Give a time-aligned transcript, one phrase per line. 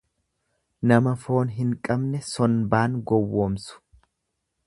[0.91, 3.81] Nama foon hin beekne sonbaan gowwomsu.